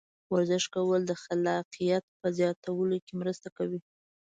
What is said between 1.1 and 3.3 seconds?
خلاقیت په زیاتولو کې